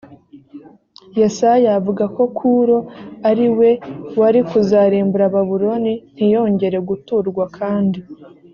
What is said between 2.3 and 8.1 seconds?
kuro ari we wari kuzarimbura babuloni ntiyongere guturwa kandi